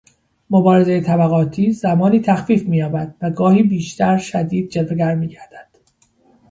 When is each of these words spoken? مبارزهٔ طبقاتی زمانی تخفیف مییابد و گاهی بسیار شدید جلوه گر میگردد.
مبارزهٔ 0.49 1.01
طبقاتی 1.01 1.71
زمانی 1.71 2.19
تخفیف 2.19 2.63
مییابد 2.63 3.15
و 3.21 3.29
گاهی 3.31 3.63
بسیار 3.63 4.17
شدید 4.17 4.69
جلوه 4.69 4.95
گر 4.95 5.15
میگردد. 5.15 5.69